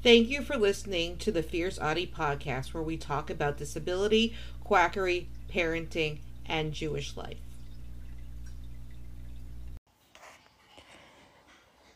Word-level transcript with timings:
Thank 0.00 0.28
you 0.28 0.42
for 0.42 0.56
listening 0.56 1.16
to 1.18 1.32
the 1.32 1.42
Fierce 1.42 1.76
Autie 1.76 2.06
podcast, 2.06 2.72
where 2.72 2.82
we 2.84 2.96
talk 2.96 3.30
about 3.30 3.58
disability, 3.58 4.32
quackery, 4.62 5.28
parenting, 5.52 6.20
and 6.46 6.72
Jewish 6.72 7.16
life. 7.16 7.38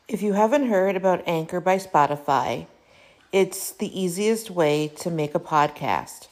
If 0.08 0.20
you 0.20 0.32
haven't 0.32 0.66
heard 0.66 0.96
about 0.96 1.22
Anchor 1.28 1.60
by 1.60 1.78
Spotify, 1.78 2.66
it's 3.30 3.70
the 3.70 3.98
easiest 3.98 4.50
way 4.50 4.88
to 4.96 5.08
make 5.08 5.36
a 5.36 5.40
podcast 5.40 6.26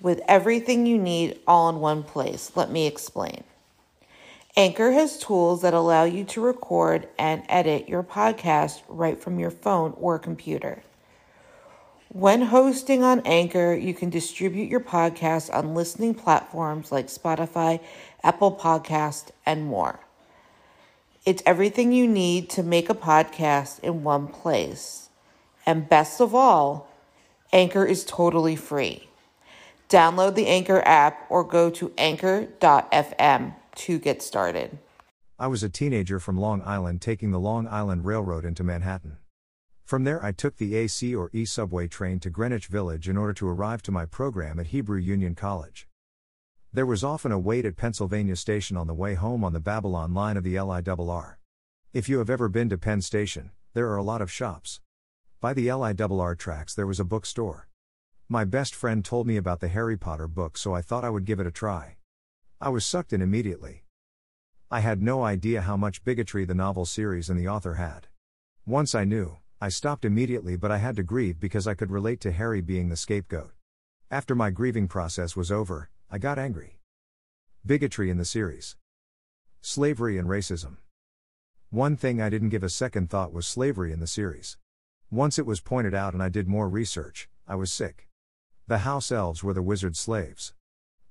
with 0.00 0.20
everything 0.28 0.86
you 0.86 0.98
need 0.98 1.40
all 1.48 1.68
in 1.68 1.80
one 1.80 2.04
place. 2.04 2.52
Let 2.54 2.70
me 2.70 2.86
explain. 2.86 3.42
Anchor 4.56 4.92
has 4.92 5.18
tools 5.18 5.62
that 5.62 5.74
allow 5.74 6.04
you 6.04 6.22
to 6.24 6.40
record 6.40 7.08
and 7.18 7.42
edit 7.48 7.88
your 7.88 8.04
podcast 8.04 8.82
right 8.88 9.20
from 9.20 9.40
your 9.40 9.50
phone 9.50 9.94
or 9.98 10.18
computer. 10.18 10.82
When 12.10 12.40
hosting 12.40 13.02
on 13.02 13.20
Anchor, 13.26 13.74
you 13.74 13.92
can 13.92 14.08
distribute 14.08 14.70
your 14.70 14.80
podcast 14.80 15.54
on 15.54 15.74
listening 15.74 16.14
platforms 16.14 16.90
like 16.90 17.08
Spotify, 17.08 17.80
Apple 18.22 18.56
Podcast, 18.56 19.26
and 19.44 19.66
more. 19.66 20.00
It's 21.26 21.42
everything 21.44 21.92
you 21.92 22.08
need 22.08 22.48
to 22.50 22.62
make 22.62 22.88
a 22.88 22.94
podcast 22.94 23.80
in 23.80 24.04
one 24.04 24.26
place. 24.28 25.10
And 25.66 25.86
best 25.86 26.22
of 26.22 26.34
all, 26.34 26.88
Anchor 27.52 27.84
is 27.84 28.06
totally 28.06 28.56
free. 28.56 29.06
Download 29.90 30.34
the 30.34 30.46
Anchor 30.46 30.82
app 30.86 31.26
or 31.28 31.44
go 31.44 31.68
to 31.68 31.92
anchor.fm 31.98 33.54
to 33.74 33.98
get 33.98 34.22
started. 34.22 34.78
I 35.38 35.46
was 35.46 35.62
a 35.62 35.68
teenager 35.68 36.18
from 36.18 36.38
Long 36.38 36.62
Island 36.62 37.02
taking 37.02 37.32
the 37.32 37.38
Long 37.38 37.68
Island 37.68 38.06
Railroad 38.06 38.46
into 38.46 38.64
Manhattan. 38.64 39.18
From 39.88 40.04
there, 40.04 40.22
I 40.22 40.32
took 40.32 40.58
the 40.58 40.74
AC 40.74 41.14
or 41.14 41.30
E 41.32 41.46
subway 41.46 41.88
train 41.88 42.20
to 42.20 42.28
Greenwich 42.28 42.66
Village 42.66 43.08
in 43.08 43.16
order 43.16 43.32
to 43.32 43.48
arrive 43.48 43.80
to 43.84 43.90
my 43.90 44.04
program 44.04 44.60
at 44.60 44.66
Hebrew 44.66 44.98
Union 44.98 45.34
College. 45.34 45.88
There 46.70 46.84
was 46.84 47.02
often 47.02 47.32
a 47.32 47.38
wait 47.38 47.64
at 47.64 47.78
Pennsylvania 47.78 48.36
Station 48.36 48.76
on 48.76 48.86
the 48.86 48.92
way 48.92 49.14
home 49.14 49.42
on 49.42 49.54
the 49.54 49.60
Babylon 49.60 50.12
line 50.12 50.36
of 50.36 50.44
the 50.44 50.56
LIRR. 50.56 51.38
If 51.94 52.06
you 52.06 52.18
have 52.18 52.28
ever 52.28 52.50
been 52.50 52.68
to 52.68 52.76
Penn 52.76 53.00
Station, 53.00 53.50
there 53.72 53.88
are 53.88 53.96
a 53.96 54.02
lot 54.02 54.20
of 54.20 54.30
shops. 54.30 54.82
By 55.40 55.54
the 55.54 55.68
LIRR 55.68 56.36
tracks, 56.36 56.74
there 56.74 56.86
was 56.86 57.00
a 57.00 57.04
bookstore. 57.04 57.66
My 58.28 58.44
best 58.44 58.74
friend 58.74 59.02
told 59.02 59.26
me 59.26 59.38
about 59.38 59.60
the 59.60 59.68
Harry 59.68 59.96
Potter 59.96 60.28
book, 60.28 60.58
so 60.58 60.74
I 60.74 60.82
thought 60.82 61.02
I 61.02 61.08
would 61.08 61.24
give 61.24 61.40
it 61.40 61.46
a 61.46 61.50
try. 61.50 61.96
I 62.60 62.68
was 62.68 62.84
sucked 62.84 63.14
in 63.14 63.22
immediately. 63.22 63.84
I 64.70 64.80
had 64.80 65.00
no 65.00 65.24
idea 65.24 65.62
how 65.62 65.78
much 65.78 66.04
bigotry 66.04 66.44
the 66.44 66.54
novel 66.54 66.84
series 66.84 67.30
and 67.30 67.40
the 67.40 67.48
author 67.48 67.76
had. 67.76 68.08
Once 68.66 68.94
I 68.94 69.04
knew, 69.04 69.38
I 69.60 69.70
stopped 69.70 70.04
immediately, 70.04 70.56
but 70.56 70.70
I 70.70 70.78
had 70.78 70.94
to 70.96 71.02
grieve 71.02 71.40
because 71.40 71.66
I 71.66 71.74
could 71.74 71.90
relate 71.90 72.20
to 72.20 72.30
Harry 72.30 72.60
being 72.60 72.88
the 72.88 72.96
scapegoat. 72.96 73.50
After 74.08 74.36
my 74.36 74.50
grieving 74.50 74.86
process 74.86 75.34
was 75.34 75.50
over, 75.50 75.90
I 76.08 76.18
got 76.18 76.38
angry. 76.38 76.78
Bigotry 77.66 78.08
in 78.08 78.18
the 78.18 78.24
series. 78.24 78.76
Slavery 79.60 80.16
and 80.16 80.28
racism. 80.28 80.76
One 81.70 81.96
thing 81.96 82.22
I 82.22 82.30
didn't 82.30 82.50
give 82.50 82.62
a 82.62 82.68
second 82.68 83.10
thought 83.10 83.32
was 83.32 83.48
slavery 83.48 83.92
in 83.92 83.98
the 83.98 84.06
series. 84.06 84.56
Once 85.10 85.40
it 85.40 85.46
was 85.46 85.60
pointed 85.60 85.92
out 85.92 86.14
and 86.14 86.22
I 86.22 86.28
did 86.28 86.46
more 86.46 86.68
research, 86.68 87.28
I 87.46 87.56
was 87.56 87.72
sick. 87.72 88.08
The 88.68 88.78
house 88.78 89.10
elves 89.10 89.42
were 89.42 89.54
the 89.54 89.62
wizard 89.62 89.96
slaves. 89.96 90.54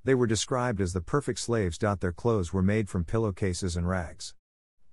They 0.05 0.15
were 0.15 0.25
described 0.25 0.79
as 0.79 0.93
the 0.93 1.01
perfect 1.01 1.39
slaves. 1.39 1.77
Their 1.77 2.13
clothes 2.13 2.53
were 2.53 2.61
made 2.61 2.87
from 2.87 3.03
pillowcases 3.03 3.75
and 3.75 3.89
rags. 3.89 4.33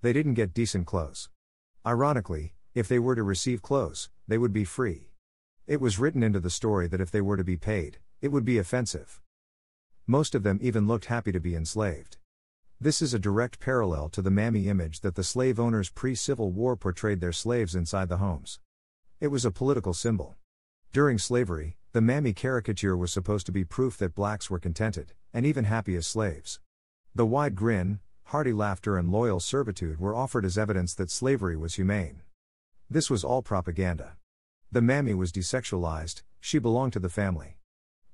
They 0.03 0.13
didn't 0.13 0.35
get 0.35 0.53
decent 0.53 0.87
clothes. 0.87 1.29
Ironically, 1.87 2.54
if 2.75 2.89
they 2.89 2.99
were 2.99 3.15
to 3.15 3.23
receive 3.23 3.63
clothes, 3.63 4.11
they 4.27 4.37
would 4.37 4.53
be 4.53 4.65
free. 4.65 5.11
It 5.67 5.81
was 5.81 5.99
written 5.99 6.23
into 6.23 6.41
the 6.41 6.51
story 6.51 6.89
that 6.89 7.01
if 7.01 7.11
they 7.11 7.21
were 7.21 7.37
to 7.37 7.45
be 7.45 7.57
paid, 7.57 7.99
it 8.21 8.29
would 8.29 8.45
be 8.45 8.59
offensive. 8.59 9.21
Most 10.07 10.35
of 10.35 10.43
them 10.43 10.59
even 10.61 10.87
looked 10.87 11.07
happy 11.07 11.33
to 11.33 11.41
be 11.41 11.55
enslaved. 11.55 12.19
This 12.81 13.01
is 13.01 13.15
a 13.15 13.19
direct 13.19 13.61
parallel 13.61 14.09
to 14.11 14.21
the 14.21 14.31
mammy 14.31 14.69
image 14.69 15.01
that 15.01 15.15
the 15.15 15.23
slave 15.23 15.61
owners 15.61 15.89
pre 15.89 16.15
Civil 16.15 16.51
War 16.51 16.77
portrayed 16.77 17.21
their 17.21 17.33
slaves 17.33 17.75
inside 17.75 18.09
the 18.09 18.19
homes. 18.19 18.59
It 19.21 19.29
was 19.29 19.45
a 19.45 19.51
political 19.51 19.95
symbol. 19.95 20.37
During 20.93 21.17
slavery, 21.17 21.77
the 21.93 22.01
mammy 22.01 22.33
caricature 22.33 22.97
was 22.97 23.13
supposed 23.13 23.47
to 23.47 23.53
be 23.53 23.65
proof 23.65 23.97
that 23.99 24.15
blacks 24.15 24.51
were 24.51 24.59
contented, 24.59 25.15
and 25.33 25.47
even 25.47 25.65
happy 25.65 25.95
as 25.95 26.07
slaves. 26.07 26.61
The 27.15 27.25
wide 27.25 27.55
grin, 27.55 28.01
hearty 28.25 28.53
laughter, 28.53 28.99
and 28.99 29.11
loyal 29.11 29.39
servitude 29.39 30.01
were 30.01 30.15
offered 30.15 30.45
as 30.45 30.59
evidence 30.59 30.93
that 30.95 31.11
slavery 31.11 31.57
was 31.57 31.77
humane. 31.77 32.23
This 32.95 33.11
was 33.11 33.25
all 33.25 33.43
propaganda. 33.43 34.13
The 34.71 34.81
mammy 34.81 35.15
was 35.15 35.33
desexualized, 35.33 36.23
she 36.39 36.61
belonged 36.61 36.93
to 36.93 37.01
the 37.01 37.09
family. 37.09 37.57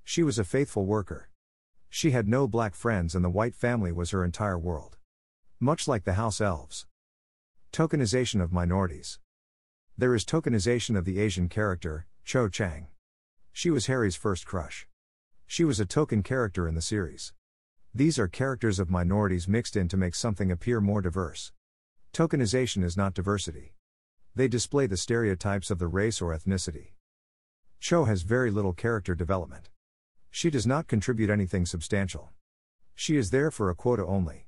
She 0.04 0.22
was 0.22 0.38
a 0.38 0.42
faithful 0.42 0.86
worker. 0.86 1.28
She 1.91 2.12
had 2.12 2.26
no 2.26 2.48
black 2.48 2.74
friends, 2.74 3.14
and 3.14 3.22
the 3.22 3.28
white 3.28 3.54
family 3.54 3.92
was 3.92 4.12
her 4.12 4.24
entire 4.24 4.58
world. 4.58 4.96
Much 5.58 5.86
like 5.86 6.04
the 6.04 6.14
house 6.14 6.40
elves. 6.40 6.86
Tokenization 7.74 8.40
of 8.40 8.54
minorities. 8.54 9.19
There 9.98 10.14
is 10.14 10.24
tokenization 10.24 10.96
of 10.96 11.04
the 11.04 11.20
Asian 11.20 11.50
character, 11.50 12.06
Cho 12.24 12.48
Chang. 12.48 12.86
She 13.52 13.69
was 13.69 13.84
Harry's 13.84 14.16
first 14.16 14.46
crush. 14.46 14.88
She 15.46 15.62
was 15.62 15.78
a 15.78 15.84
token 15.84 16.22
character 16.22 16.66
in 16.66 16.74
the 16.74 16.80
series. 16.80 17.34
These 17.94 18.19
are 18.19 18.28
characters 18.28 18.78
of 18.78 18.88
minorities 18.88 19.46
mixed 19.46 19.76
in 19.76 19.88
to 19.88 19.98
make 19.98 20.14
something 20.14 20.50
appear 20.50 20.80
more 20.80 21.02
diverse. 21.02 21.52
Tokenization 22.14 22.82
is 22.82 22.96
not 22.96 23.12
diversity. 23.12 23.74
They 24.34 24.48
display 24.48 24.86
the 24.86 24.96
stereotypes 24.96 25.70
of 25.70 25.78
the 25.78 25.88
race 25.88 26.20
or 26.20 26.36
ethnicity. 26.36 26.92
Cho 27.80 28.04
has 28.04 28.22
very 28.22 28.50
little 28.50 28.72
character 28.72 29.14
development. 29.14 29.70
She 30.30 30.50
does 30.50 30.66
not 30.66 30.86
contribute 30.86 31.30
anything 31.30 31.66
substantial. 31.66 32.30
She 32.94 33.16
is 33.16 33.30
there 33.30 33.50
for 33.50 33.70
a 33.70 33.74
quota 33.74 34.06
only. 34.06 34.46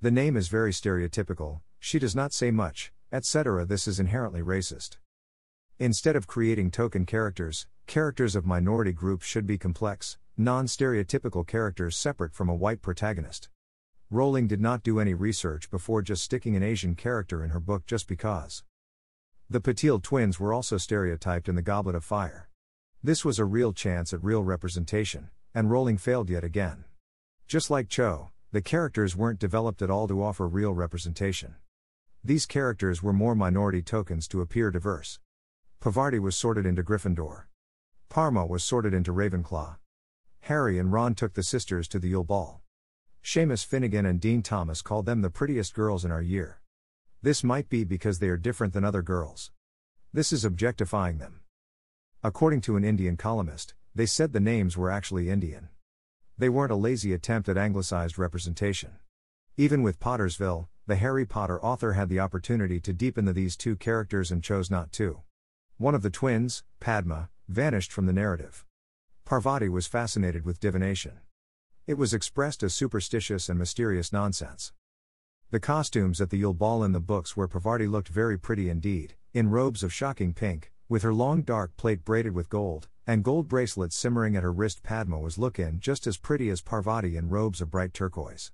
The 0.00 0.10
name 0.10 0.36
is 0.36 0.48
very 0.48 0.72
stereotypical, 0.72 1.60
she 1.78 1.98
does 1.98 2.16
not 2.16 2.32
say 2.32 2.50
much, 2.50 2.92
etc. 3.12 3.64
This 3.64 3.86
is 3.86 4.00
inherently 4.00 4.40
racist. 4.40 4.96
Instead 5.78 6.16
of 6.16 6.26
creating 6.26 6.70
token 6.70 7.06
characters, 7.06 7.66
characters 7.86 8.34
of 8.34 8.44
minority 8.44 8.92
groups 8.92 9.26
should 9.26 9.46
be 9.46 9.58
complex, 9.58 10.18
non 10.36 10.66
stereotypical 10.66 11.46
characters 11.46 11.96
separate 11.96 12.34
from 12.34 12.48
a 12.48 12.54
white 12.54 12.82
protagonist. 12.82 13.48
Rowling 14.10 14.48
did 14.48 14.60
not 14.60 14.82
do 14.82 14.98
any 14.98 15.14
research 15.14 15.70
before 15.70 16.02
just 16.02 16.24
sticking 16.24 16.56
an 16.56 16.62
Asian 16.62 16.96
character 16.96 17.44
in 17.44 17.50
her 17.50 17.60
book 17.60 17.86
just 17.86 18.08
because. 18.08 18.64
The 19.52 19.60
Patil 19.60 20.00
twins 20.00 20.38
were 20.38 20.52
also 20.52 20.76
stereotyped 20.76 21.48
in 21.48 21.56
The 21.56 21.60
Goblet 21.60 21.96
of 21.96 22.04
Fire. 22.04 22.48
This 23.02 23.24
was 23.24 23.40
a 23.40 23.44
real 23.44 23.72
chance 23.72 24.12
at 24.12 24.22
real 24.22 24.44
representation, 24.44 25.30
and 25.52 25.68
Rowling 25.68 25.98
failed 25.98 26.30
yet 26.30 26.44
again. 26.44 26.84
Just 27.48 27.68
like 27.68 27.88
Cho, 27.88 28.30
the 28.52 28.62
characters 28.62 29.16
weren't 29.16 29.40
developed 29.40 29.82
at 29.82 29.90
all 29.90 30.06
to 30.06 30.22
offer 30.22 30.46
real 30.46 30.72
representation. 30.72 31.56
These 32.22 32.46
characters 32.46 33.02
were 33.02 33.12
more 33.12 33.34
minority 33.34 33.82
tokens 33.82 34.28
to 34.28 34.40
appear 34.40 34.70
diverse. 34.70 35.18
Parvati 35.80 36.20
was 36.20 36.36
sorted 36.36 36.64
into 36.64 36.84
Gryffindor. 36.84 37.46
Padma 38.08 38.46
was 38.46 38.62
sorted 38.62 38.94
into 38.94 39.12
Ravenclaw. 39.12 39.78
Harry 40.42 40.78
and 40.78 40.92
Ron 40.92 41.16
took 41.16 41.34
the 41.34 41.42
sisters 41.42 41.88
to 41.88 41.98
the 41.98 42.10
Yule 42.10 42.22
Ball. 42.22 42.60
Seamus 43.24 43.66
Finnegan 43.66 44.06
and 44.06 44.20
Dean 44.20 44.42
Thomas 44.42 44.80
called 44.80 45.06
them 45.06 45.22
the 45.22 45.28
prettiest 45.28 45.74
girls 45.74 46.04
in 46.04 46.12
our 46.12 46.22
year. 46.22 46.59
This 47.22 47.44
might 47.44 47.68
be 47.68 47.84
because 47.84 48.18
they 48.18 48.30
are 48.30 48.38
different 48.38 48.72
than 48.72 48.82
other 48.82 49.02
girls. 49.02 49.50
This 50.10 50.32
is 50.32 50.42
objectifying 50.42 51.18
them. 51.18 51.40
According 52.22 52.62
to 52.62 52.76
an 52.76 52.84
Indian 52.84 53.18
columnist, 53.18 53.74
they 53.94 54.06
said 54.06 54.32
the 54.32 54.40
names 54.40 54.76
were 54.76 54.90
actually 54.90 55.28
Indian. 55.28 55.68
They 56.38 56.48
weren't 56.48 56.72
a 56.72 56.76
lazy 56.76 57.12
attempt 57.12 57.50
at 57.50 57.58
anglicized 57.58 58.18
representation. 58.18 58.92
Even 59.58 59.82
with 59.82 60.00
Pottermore, 60.00 60.68
the 60.86 60.96
Harry 60.96 61.26
Potter 61.26 61.62
author 61.62 61.92
had 61.92 62.08
the 62.08 62.20
opportunity 62.20 62.80
to 62.80 62.94
deepen 62.94 63.26
the 63.26 63.34
these 63.34 63.54
two 63.54 63.76
characters 63.76 64.30
and 64.30 64.42
chose 64.42 64.70
not 64.70 64.90
to. 64.92 65.20
One 65.76 65.94
of 65.94 66.00
the 66.00 66.08
twins, 66.08 66.64
Padma, 66.80 67.28
vanished 67.48 67.92
from 67.92 68.06
the 68.06 68.14
narrative. 68.14 68.64
Parvati 69.26 69.68
was 69.68 69.86
fascinated 69.86 70.46
with 70.46 70.58
divination. 70.58 71.20
It 71.86 71.98
was 71.98 72.14
expressed 72.14 72.62
as 72.62 72.72
superstitious 72.72 73.50
and 73.50 73.58
mysterious 73.58 74.10
nonsense. 74.10 74.72
The 75.52 75.58
costumes 75.58 76.20
at 76.20 76.30
the 76.30 76.36
Yule 76.36 76.54
Ball 76.54 76.84
in 76.84 76.92
the 76.92 77.00
books 77.00 77.36
where 77.36 77.48
Parvati 77.48 77.88
looked 77.88 78.06
very 78.06 78.38
pretty 78.38 78.70
indeed, 78.70 79.14
in 79.34 79.50
robes 79.50 79.82
of 79.82 79.92
shocking 79.92 80.32
pink, 80.32 80.70
with 80.88 81.02
her 81.02 81.12
long 81.12 81.42
dark 81.42 81.76
plate 81.76 82.04
braided 82.04 82.36
with 82.36 82.48
gold, 82.48 82.86
and 83.04 83.24
gold 83.24 83.48
bracelets 83.48 83.96
simmering 83.96 84.36
at 84.36 84.44
her 84.44 84.52
wrist. 84.52 84.84
Padma 84.84 85.18
was 85.18 85.38
looking 85.38 85.80
just 85.80 86.06
as 86.06 86.18
pretty 86.18 86.50
as 86.50 86.60
Parvati 86.60 87.16
in 87.16 87.30
robes 87.30 87.60
of 87.60 87.68
bright 87.68 87.92
turquoise. 87.92 88.52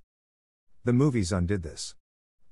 The 0.84 0.94
movies 0.94 1.32
undid 1.32 1.62
this. 1.62 1.94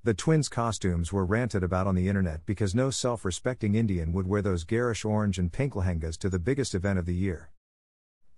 The 0.02 0.12
twins' 0.12 0.50
costumes 0.50 1.10
were 1.10 1.24
ranted 1.24 1.62
about 1.62 1.86
on 1.86 1.94
the 1.94 2.10
internet 2.10 2.44
because 2.44 2.74
no 2.74 2.90
self 2.90 3.24
respecting 3.24 3.74
Indian 3.74 4.12
would 4.12 4.26
wear 4.26 4.42
those 4.42 4.64
garish 4.64 5.06
orange 5.06 5.38
and 5.38 5.50
pink 5.50 5.72
lehengas 5.72 6.18
to 6.18 6.28
the 6.28 6.38
biggest 6.38 6.74
event 6.74 6.98
of 6.98 7.06
the 7.06 7.14
year. 7.14 7.50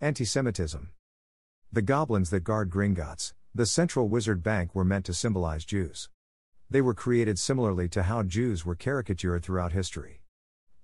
Anti 0.01 0.25
Semitism. 0.25 0.93
The 1.73 1.83
goblins 1.83 2.31
that 2.31 2.45
guard 2.45 2.71
Gringotts, 2.71 3.33
the 3.57 3.65
central 3.65 4.07
wizard 4.07 4.43
bank 4.43 4.75
were 4.75 4.85
meant 4.85 5.07
to 5.07 5.15
symbolize 5.15 5.65
Jews. 5.65 6.11
They 6.69 6.83
were 6.83 6.93
created 6.93 7.39
similarly 7.39 7.89
to 7.89 8.03
how 8.03 8.23
Jews 8.23 8.67
were 8.67 8.75
caricatured 8.75 9.43
throughout 9.43 9.73
history. 9.73 10.21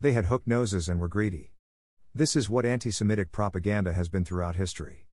They 0.01 0.13
had 0.13 0.25
hooked 0.25 0.47
noses 0.47 0.89
and 0.89 0.99
were 0.99 1.07
greedy. 1.07 1.53
This 2.15 2.35
is 2.35 2.49
what 2.49 2.65
anti 2.65 2.91
Semitic 2.91 3.31
propaganda 3.31 3.93
has 3.93 4.09
been 4.09 4.25
throughout 4.25 4.57
history. 4.57 5.07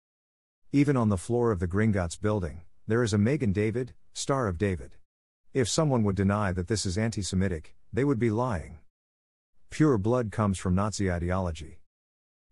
Even 0.72 0.96
on 0.96 1.10
the 1.10 1.18
floor 1.18 1.52
of 1.52 1.60
the 1.60 1.68
Gringotts 1.68 2.18
building, 2.18 2.62
there 2.88 3.04
is 3.04 3.12
a 3.12 3.18
Magen 3.18 3.52
David, 3.52 3.94
Star 4.14 4.48
of 4.48 4.58
David. 4.58 4.92
If 5.54 5.68
someone 5.68 6.06
would 6.06 6.16
deny 6.16 6.54
that 6.54 6.70
this 6.70 6.86
is 6.86 6.98
anti 6.98 7.22
Semitic, 7.22 7.76
they 7.92 8.06
would 8.06 8.20
be 8.20 8.32
lying. 8.32 8.80
Pure 9.70 9.98
blood 9.98 10.32
comes 10.32 10.58
from 10.58 10.76
Nazi 10.76 11.12
ideology. 11.12 11.82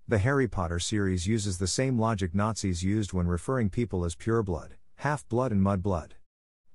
The 0.05 0.17
Harry 0.17 0.49
Potter 0.49 0.79
series 0.79 1.27
uses 1.27 1.59
the 1.59 1.65
same 1.65 1.97
logic 1.97 2.35
Nazis 2.35 2.83
used 2.83 3.13
when 3.13 3.27
referring 3.27 3.69
people 3.69 4.03
as 4.03 4.13
pure 4.13 4.43
blood, 4.43 4.75
half 4.97 5.27
blood, 5.29 5.51
and 5.51 5.61
mud 5.61 5.83
blood. 5.83 6.15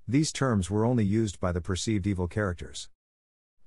These 0.06 0.30
terms 0.30 0.70
were 0.70 0.84
only 0.84 1.04
used 1.04 1.40
by 1.40 1.50
the 1.50 1.60
perceived 1.60 2.06
evil 2.06 2.28
characters. 2.28 2.88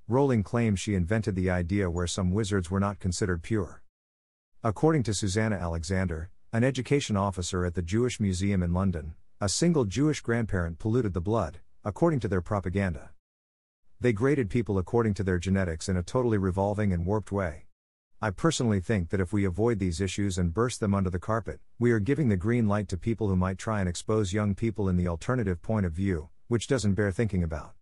Rowling 0.07 0.43
claims 0.43 0.79
she 0.79 0.95
invented 0.95 1.35
the 1.35 1.49
idea 1.49 1.89
where 1.89 2.07
some 2.07 2.31
wizards 2.31 2.71
were 2.71 2.79
not 2.79 2.99
considered 2.99 3.43
pure. 3.43 3.81
According 4.63 5.03
to 5.03 5.13
Susanna 5.13 5.57
Alexander, 5.57 6.29
an 6.53 6.63
education 6.63 7.17
officer 7.17 7.65
at 7.65 7.75
the 7.75 7.81
Jewish 7.81 8.21
Museum 8.21 8.63
in 8.63 8.73
London, 8.73 9.15
a 9.41 9.49
single 9.49 9.83
Jewish 9.83 10.21
grandparent 10.21 10.79
polluted 10.79 11.13
the 11.13 11.19
blood, 11.19 11.59
according 11.83 12.21
to 12.21 12.29
their 12.29 12.41
propaganda. 12.41 13.09
They 13.99 14.13
graded 14.13 14.49
people 14.49 14.77
according 14.77 15.15
to 15.15 15.23
their 15.23 15.37
genetics 15.37 15.89
in 15.89 15.97
a 15.97 16.03
totally 16.03 16.37
revolving 16.37 16.93
and 16.93 17.05
warped 17.05 17.31
way. 17.31 17.64
I 18.25 18.31
personally 18.31 18.79
think 18.79 19.09
that 19.09 19.19
if 19.19 19.31
we 19.31 19.45
avoid 19.45 19.77
these 19.77 20.01
issues 20.01 20.39
and 20.39 20.51
burst 20.51 20.79
them 20.79 20.95
under 20.95 21.11
the 21.11 21.19
carpet, 21.19 21.59
we 21.77 21.91
are 21.91 21.99
giving 21.99 22.27
the 22.27 22.35
green 22.35 22.67
light 22.67 22.87
to 22.87 22.97
people 22.97 23.27
who 23.27 23.35
might 23.35 23.59
try 23.59 23.81
and 23.81 23.87
expose 23.87 24.33
young 24.33 24.55
people 24.55 24.89
in 24.89 24.97
the 24.97 25.07
alternative 25.07 25.61
point 25.61 25.85
of 25.85 25.91
view, 25.91 26.29
which 26.47 26.65
doesn't 26.65 26.95
bear 26.95 27.11
thinking 27.11 27.43
about. 27.43 27.73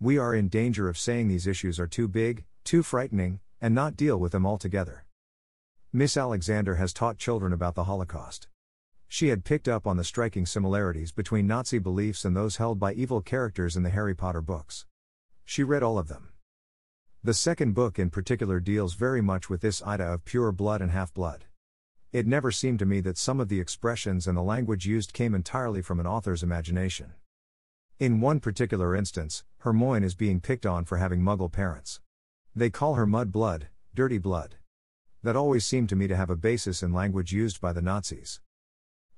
We 0.00 0.18
are 0.18 0.34
in 0.34 0.48
danger 0.48 0.88
of 0.88 0.98
saying 0.98 1.28
these 1.28 1.46
issues 1.46 1.78
are 1.78 1.86
too 1.86 2.08
big, 2.08 2.42
too 2.64 2.82
frightening, 2.82 3.38
and 3.60 3.72
not 3.72 3.96
deal 3.96 4.18
with 4.18 4.32
them 4.32 4.44
altogether. 4.44 5.06
Miss 5.92 6.16
Alexander 6.16 6.74
has 6.74 6.92
taught 6.92 7.16
children 7.16 7.52
about 7.52 7.76
the 7.76 7.84
Holocaust. 7.84 8.48
She 9.06 9.28
had 9.28 9.44
picked 9.44 9.68
up 9.68 9.86
on 9.86 9.96
the 9.96 10.02
striking 10.02 10.46
similarities 10.46 11.12
between 11.12 11.46
Nazi 11.46 11.78
beliefs 11.78 12.24
and 12.24 12.36
those 12.36 12.56
held 12.56 12.80
by 12.80 12.92
evil 12.94 13.20
characters 13.20 13.76
in 13.76 13.84
the 13.84 13.90
Harry 13.90 14.16
Potter 14.16 14.42
books. 14.42 14.86
She 15.44 15.62
read 15.62 15.84
all 15.84 15.96
of 15.96 16.08
them. 16.08 16.30
The 17.22 17.34
second 17.34 17.74
book 17.74 17.98
in 17.98 18.08
particular 18.08 18.60
deals 18.60 18.94
very 18.94 19.20
much 19.20 19.50
with 19.50 19.60
this 19.60 19.82
idea 19.82 20.10
of 20.10 20.24
pure 20.24 20.52
blood 20.52 20.80
and 20.80 20.90
half 20.90 21.12
blood. 21.12 21.44
It 22.12 22.26
never 22.26 22.50
seemed 22.50 22.78
to 22.78 22.86
me 22.86 23.00
that 23.02 23.18
some 23.18 23.40
of 23.40 23.50
the 23.50 23.60
expressions 23.60 24.26
and 24.26 24.38
the 24.38 24.42
language 24.42 24.86
used 24.86 25.12
came 25.12 25.34
entirely 25.34 25.82
from 25.82 26.00
an 26.00 26.06
author's 26.06 26.42
imagination. 26.42 27.12
In 27.98 28.22
one 28.22 28.40
particular 28.40 28.96
instance, 28.96 29.44
Hermione 29.58 30.06
is 30.06 30.14
being 30.14 30.40
picked 30.40 30.64
on 30.64 30.86
for 30.86 30.96
having 30.96 31.20
muggle 31.20 31.52
parents. 31.52 32.00
They 32.56 32.70
call 32.70 32.94
her 32.94 33.06
mud 33.06 33.30
blood, 33.30 33.68
dirty 33.94 34.16
blood. 34.16 34.54
That 35.22 35.36
always 35.36 35.66
seemed 35.66 35.90
to 35.90 35.96
me 35.96 36.08
to 36.08 36.16
have 36.16 36.30
a 36.30 36.36
basis 36.36 36.82
in 36.82 36.94
language 36.94 37.32
used 37.32 37.60
by 37.60 37.74
the 37.74 37.82
Nazis. 37.82 38.40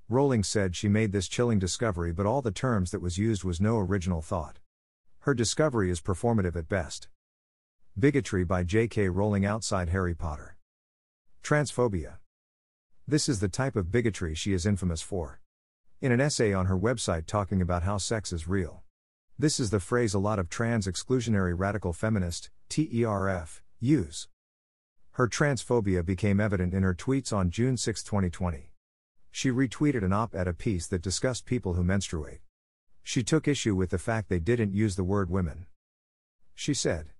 Rowling 0.08 0.42
said 0.42 0.74
she 0.74 0.88
made 0.88 1.12
this 1.12 1.28
chilling 1.28 1.60
discovery, 1.60 2.12
but 2.12 2.26
all 2.26 2.42
the 2.42 2.50
terms 2.50 2.90
that 2.90 3.00
was 3.00 3.16
used 3.16 3.44
was 3.44 3.60
no 3.60 3.78
original 3.78 4.22
thought. 4.22 4.58
Her 5.20 5.34
discovery 5.34 5.88
is 5.88 6.00
performative 6.00 6.56
at 6.56 6.68
best. 6.68 7.06
Bigotry 7.98 8.42
by 8.42 8.64
J.K. 8.64 9.10
Rowling 9.10 9.44
outside 9.44 9.90
Harry 9.90 10.14
Potter. 10.14 10.56
Transphobia. 11.42 12.14
This 13.06 13.28
is 13.28 13.40
the 13.40 13.50
type 13.50 13.76
of 13.76 13.92
bigotry 13.92 14.34
she 14.34 14.54
is 14.54 14.64
infamous 14.64 15.02
for. 15.02 15.42
In 16.00 16.10
an 16.10 16.18
essay 16.18 16.54
on 16.54 16.64
her 16.66 16.78
website 16.78 17.26
talking 17.26 17.60
about 17.60 17.82
how 17.82 17.98
sex 17.98 18.32
is 18.32 18.48
real. 18.48 18.82
This 19.38 19.60
is 19.60 19.68
the 19.68 19.78
phrase 19.78 20.14
a 20.14 20.18
lot 20.18 20.38
of 20.38 20.48
trans 20.48 20.86
exclusionary 20.86 21.52
radical 21.54 21.92
feminist, 21.92 22.48
TERF, 22.70 23.60
use. 23.78 24.26
Her 25.10 25.28
transphobia 25.28 26.02
became 26.02 26.40
evident 26.40 26.72
in 26.72 26.82
her 26.82 26.94
tweets 26.94 27.30
on 27.30 27.50
June 27.50 27.76
6, 27.76 28.02
2020. 28.02 28.72
She 29.30 29.50
retweeted 29.50 30.02
an 30.02 30.14
op 30.14 30.34
ed 30.34 30.48
a 30.48 30.54
piece 30.54 30.86
that 30.86 31.02
discussed 31.02 31.44
people 31.44 31.74
who 31.74 31.84
menstruate. 31.84 32.40
She 33.02 33.22
took 33.22 33.46
issue 33.46 33.76
with 33.76 33.90
the 33.90 33.98
fact 33.98 34.30
they 34.30 34.40
didn't 34.40 34.72
use 34.72 34.96
the 34.96 35.04
word 35.04 35.28
women. 35.28 35.66
She 36.54 36.72
said, 36.72 37.10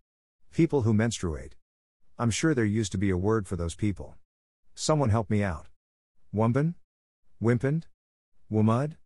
People 0.52 0.82
who 0.82 0.92
menstruate. 0.92 1.54
I'm 2.18 2.30
sure 2.30 2.54
there 2.54 2.66
used 2.66 2.92
to 2.92 2.98
be 2.98 3.08
a 3.08 3.16
word 3.16 3.48
for 3.48 3.56
those 3.56 3.74
people. 3.74 4.16
Someone 4.74 5.08
help 5.08 5.30
me 5.30 5.42
out. 5.42 5.68
Wumben? 6.34 6.74
Wimpund? 7.42 7.84
Woomud? 8.52 8.96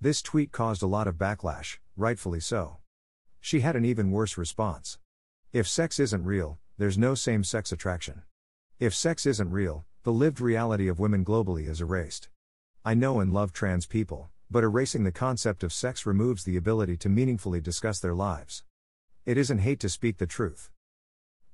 This 0.00 0.20
tweet 0.20 0.50
caused 0.50 0.82
a 0.82 0.88
lot 0.88 1.06
of 1.06 1.14
backlash, 1.14 1.78
rightfully 1.96 2.40
so. 2.40 2.78
She 3.40 3.60
had 3.60 3.76
an 3.76 3.84
even 3.84 4.10
worse 4.10 4.36
response. 4.36 4.98
If 5.52 5.68
sex 5.68 6.00
isn't 6.00 6.24
real, 6.24 6.58
there's 6.76 6.98
no 6.98 7.14
same 7.14 7.44
sex 7.44 7.70
attraction. 7.70 8.22
If 8.80 8.96
sex 8.96 9.26
isn't 9.26 9.52
real, 9.52 9.84
the 10.02 10.12
lived 10.12 10.40
reality 10.40 10.88
of 10.88 10.98
women 10.98 11.24
globally 11.24 11.68
is 11.68 11.80
erased. 11.80 12.30
I 12.84 12.94
know 12.94 13.20
and 13.20 13.32
love 13.32 13.52
trans 13.52 13.86
people, 13.86 14.30
but 14.50 14.64
erasing 14.64 15.04
the 15.04 15.12
concept 15.12 15.62
of 15.62 15.72
sex 15.72 16.04
removes 16.04 16.42
the 16.42 16.56
ability 16.56 16.96
to 16.96 17.08
meaningfully 17.08 17.60
discuss 17.60 18.00
their 18.00 18.12
lives. 18.12 18.64
It 19.26 19.38
isn't 19.38 19.60
hate 19.60 19.80
to 19.80 19.88
speak 19.88 20.18
the 20.18 20.26
truth. 20.26 20.70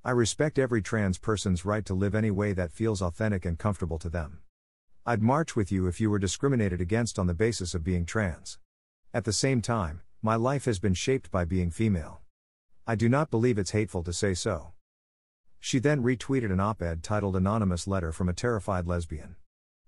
I 0.05 0.11
respect 0.11 0.59
every 0.59 0.83
trans 0.83 1.19
person's 1.19 1.65
right 1.65 1.85
to 1.87 1.95
live 1.95 2.17
any 2.17 2.33
way 2.33 2.53
that 2.53 2.73
feels 2.73 3.01
authentic 3.01 3.45
and 3.45 3.57
comfortable 3.57 3.99
to 4.01 4.09
them. 4.09 4.41
I'd 5.07 5.23
march 5.23 5.55
with 5.55 5.71
you 5.71 5.87
if 5.87 6.01
you 6.01 6.11
were 6.11 6.19
discriminated 6.19 6.81
against 6.81 7.17
on 7.17 7.29
the 7.29 7.35
basis 7.35 7.73
of 7.73 7.85
being 7.85 8.05
trans. 8.05 8.59
At 9.15 9.25
the 9.25 9.33
same 9.33 9.63
time, 9.63 10.01
my 10.21 10.35
life 10.35 10.65
has 10.65 10.81
been 10.81 10.95
shaped 10.95 11.31
by 11.31 11.45
being 11.45 11.71
female. 11.71 12.23
I 12.89 12.97
do 12.97 13.09
not 13.09 13.31
believe 13.31 13.57
it's 13.57 13.71
hateful 13.71 14.03
to 14.03 14.13
say 14.13 14.35
so. 14.35 14.73
She 15.61 15.79
then 15.79 16.03
retweeted 16.03 16.51
an 16.51 16.59
op 16.59 16.83
ed 16.83 17.05
titled 17.05 17.37
Anonymous 17.37 17.87
Letter 17.87 18.11
from 18.11 18.29
a 18.29 18.33
Terrified 18.33 18.89
Lesbian. 18.89 19.37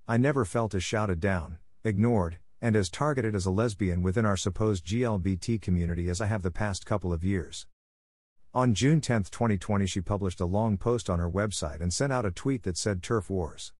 I 0.07 0.19
never 0.19 0.45
felt 0.45 0.73
as 0.77 0.85
shouted 0.85 1.19
down, 1.19 1.59
ignored, 1.83 2.39
and 2.61 2.77
as 2.77 2.89
targeted 2.89 3.35
as 3.35 3.45
a 3.45 3.51
lesbian 3.51 4.03
within 4.03 4.25
our 4.25 4.37
supposed 4.37 4.87
GLBT 4.87 5.61
community 5.61 6.09
as 6.09 6.21
I 6.21 6.27
have 6.27 6.43
the 6.43 6.53
past 6.53 6.87
couple 6.87 7.13
of 7.13 7.25
years. 7.25 7.67
On 8.55 8.75
June 8.75 9.01
10, 9.01 9.23
2020, 9.31 9.87
she 9.87 10.03
published 10.03 10.39
a 10.39 10.45
long 10.45 10.77
post 10.77 11.09
on 11.09 11.19
her 11.19 11.31
website 11.31 11.81
and 11.81 11.91
sent 11.91 12.13
out 12.13 12.27
a 12.27 12.31
tweet 12.31 12.65
that 12.65 12.77
said 12.77 13.01
TERF 13.01 13.31
Wars. 13.31 13.73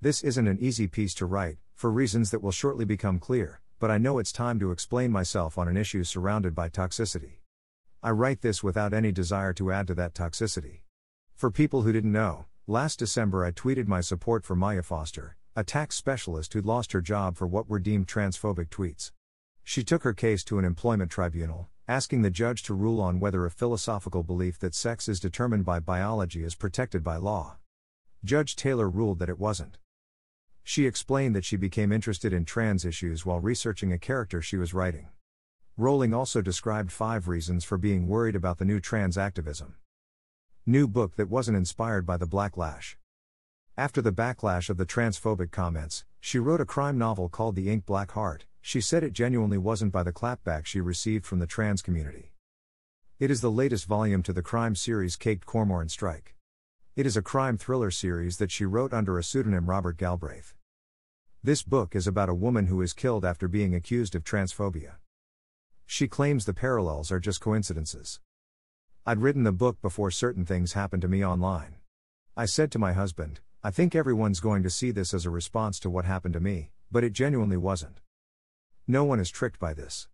This 0.00 0.24
isn't 0.24 0.48
an 0.48 0.58
easy 0.60 0.88
piece 0.88 1.14
to 1.14 1.24
write, 1.24 1.58
for 1.76 1.88
reasons 1.88 2.32
that 2.32 2.42
will 2.42 2.50
shortly 2.50 2.84
become 2.84 3.20
clear, 3.20 3.60
but 3.78 3.92
I 3.92 3.98
know 3.98 4.18
it's 4.18 4.32
time 4.32 4.58
to 4.58 4.72
explain 4.72 5.12
myself 5.12 5.56
on 5.56 5.68
an 5.68 5.76
issue 5.76 6.02
surrounded 6.02 6.52
by 6.52 6.68
toxicity. 6.68 7.34
I 8.02 8.10
write 8.10 8.40
this 8.40 8.60
without 8.60 8.92
any 8.92 9.12
desire 9.12 9.52
to 9.52 9.70
add 9.70 9.86
to 9.86 9.94
that 9.94 10.14
toxicity. 10.14 10.80
For 11.36 11.52
people 11.52 11.82
who 11.82 11.92
didn't 11.92 12.10
know, 12.10 12.46
last 12.66 12.98
December 12.98 13.44
I 13.44 13.52
tweeted 13.52 13.86
my 13.86 14.00
support 14.00 14.44
for 14.44 14.56
Maya 14.56 14.82
Forstater, 14.82 15.34
a 15.54 15.62
tax 15.62 15.94
specialist 15.94 16.54
who'd 16.54 16.66
lost 16.66 16.90
her 16.90 17.02
job 17.02 17.36
for 17.36 17.46
what 17.46 17.68
were 17.68 17.78
deemed 17.78 18.08
transphobic 18.08 18.68
tweets. 18.68 19.12
She 19.62 19.84
took 19.84 20.02
her 20.02 20.12
case 20.12 20.42
to 20.46 20.58
an 20.58 20.64
employment 20.64 21.12
tribunal, 21.12 21.68
asking 21.92 22.22
the 22.22 22.30
judge 22.30 22.62
to 22.62 22.72
rule 22.72 23.02
on 23.02 23.20
whether 23.20 23.44
a 23.44 23.50
philosophical 23.50 24.22
belief 24.22 24.58
that 24.58 24.74
sex 24.74 25.10
is 25.10 25.20
determined 25.20 25.62
by 25.62 25.78
biology 25.78 26.42
is 26.42 26.54
protected 26.54 27.04
by 27.04 27.16
law. 27.16 27.58
Judge 28.24 28.56
Tayler 28.56 28.90
ruled 28.90 29.18
that 29.18 29.28
it 29.28 29.38
wasn't. 29.38 29.76
She 30.64 30.86
explained 30.86 31.36
that 31.36 31.44
she 31.44 31.58
became 31.58 31.92
interested 31.92 32.32
in 32.32 32.46
trans 32.46 32.86
issues 32.86 33.26
while 33.26 33.40
researching 33.40 33.92
a 33.92 33.98
character 33.98 34.40
she 34.40 34.56
was 34.56 34.72
writing. 34.72 35.10
Rowling 35.76 36.14
also 36.14 36.40
described 36.40 36.90
five 36.90 37.28
reasons 37.28 37.62
for 37.62 37.76
being 37.76 38.08
worried 38.08 38.36
about 38.36 38.56
the 38.56 38.64
new 38.64 38.80
trans 38.80 39.18
activism. 39.18 39.74
New 40.64 40.88
book 40.88 41.16
that 41.16 41.28
wasn't 41.28 41.58
inspired 41.58 42.06
by 42.06 42.16
the 42.16 42.26
backlash. 42.26 42.96
After 43.76 44.00
the 44.00 44.12
backlash 44.12 44.70
of 44.70 44.78
the 44.78 44.86
transphobic 44.86 45.50
comments, 45.50 46.06
she 46.20 46.38
wrote 46.38 46.62
a 46.62 46.64
crime 46.64 46.96
novel 46.96 47.28
called 47.28 47.54
The 47.54 47.68
Ink 47.68 47.84
Black 47.84 48.12
Heart. 48.12 48.46
She 48.64 48.80
said 48.80 49.02
it 49.02 49.12
genuinely 49.12 49.58
wasn't 49.58 49.92
by 49.92 50.04
the 50.04 50.12
clapback 50.12 50.66
she 50.66 50.80
received 50.80 51.26
from 51.26 51.40
the 51.40 51.48
trans 51.48 51.82
community. 51.82 52.32
It 53.18 53.28
is 53.28 53.40
the 53.40 53.50
latest 53.50 53.86
volume 53.86 54.22
to 54.22 54.32
the 54.32 54.40
crime 54.40 54.76
series 54.76 55.16
Caked 55.16 55.44
Cormoran 55.44 55.88
Strike. 55.88 56.36
It 56.94 57.04
is 57.04 57.16
a 57.16 57.22
crime 57.22 57.58
thriller 57.58 57.90
series 57.90 58.36
that 58.36 58.52
she 58.52 58.64
wrote 58.64 58.92
under 58.92 59.18
a 59.18 59.24
pseudonym 59.24 59.68
Robert 59.68 59.96
Galbraith. 59.96 60.54
This 61.42 61.64
book 61.64 61.96
is 61.96 62.06
about 62.06 62.28
a 62.28 62.34
woman 62.34 62.68
who 62.68 62.80
is 62.82 62.92
killed 62.92 63.24
after 63.24 63.48
being 63.48 63.74
accused 63.74 64.14
of 64.14 64.22
transphobia. 64.22 64.92
She 65.84 66.06
claims 66.06 66.44
the 66.44 66.54
parallels 66.54 67.10
are 67.10 67.18
just 67.18 67.40
coincidences. 67.40 68.20
I'd 69.04 69.22
written 69.22 69.42
the 69.42 69.50
book 69.50 69.82
before 69.82 70.12
certain 70.12 70.46
things 70.46 70.74
happened 70.74 71.02
to 71.02 71.08
me 71.08 71.24
online. 71.24 71.78
I 72.36 72.44
said 72.44 72.70
to 72.72 72.78
my 72.78 72.92
husband, 72.92 73.40
I 73.64 73.72
think 73.72 73.96
everyone's 73.96 74.38
going 74.38 74.62
to 74.62 74.70
see 74.70 74.92
this 74.92 75.12
as 75.12 75.26
a 75.26 75.30
response 75.30 75.80
to 75.80 75.90
what 75.90 76.04
happened 76.04 76.34
to 76.34 76.40
me, 76.40 76.70
but 76.92 77.02
it 77.02 77.12
genuinely 77.12 77.56
wasn't. 77.56 78.01
No 78.88 79.04
one 79.04 79.20
is 79.20 79.30
tricked 79.30 79.60
by 79.60 79.74
this. 79.74 80.08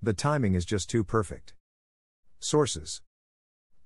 The 0.00 0.12
timing 0.12 0.54
is 0.54 0.64
just 0.64 0.88
too 0.88 1.02
perfect. 1.02 1.54
Sources 2.38 3.02